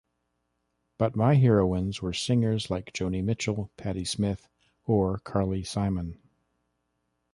But 0.97 1.15
my 1.15 1.35
heroines 1.35 2.01
were 2.01 2.11
singers 2.11 2.71
like 2.71 2.91
Joni 2.91 3.23
Mitchell, 3.23 3.69
Patti 3.77 4.03
Smith 4.03 4.47
or 4.83 5.19
Carly 5.19 5.63
Simon. 5.63 6.19